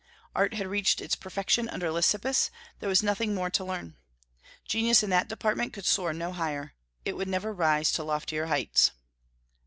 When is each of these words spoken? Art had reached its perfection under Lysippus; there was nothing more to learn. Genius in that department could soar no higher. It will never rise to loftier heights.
Art 0.33 0.55
had 0.55 0.65
reached 0.65 0.99
its 0.99 1.13
perfection 1.15 1.69
under 1.69 1.91
Lysippus; 1.91 2.49
there 2.79 2.89
was 2.89 3.03
nothing 3.03 3.35
more 3.35 3.51
to 3.51 3.63
learn. 3.63 3.97
Genius 4.65 5.03
in 5.03 5.11
that 5.11 5.27
department 5.27 5.73
could 5.73 5.85
soar 5.85 6.11
no 6.11 6.31
higher. 6.33 6.73
It 7.05 7.15
will 7.15 7.27
never 7.27 7.53
rise 7.53 7.91
to 7.91 8.03
loftier 8.03 8.47
heights. 8.47 8.93